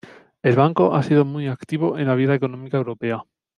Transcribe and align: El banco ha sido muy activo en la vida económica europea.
El 0.41 0.55
banco 0.55 0.95
ha 0.95 1.03
sido 1.03 1.25
muy 1.25 1.47
activo 1.47 1.99
en 1.99 2.07
la 2.07 2.15
vida 2.15 2.33
económica 2.33 2.75
europea. 2.77 3.23